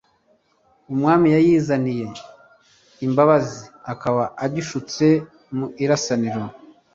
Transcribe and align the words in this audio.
Umwami 0.91 1.27
yayizaniye 1.35 2.05
imbabaziAkaba 3.05 4.23
agishutse 4.45 5.05
mu 5.57 5.65
Irasaniro 5.83 6.43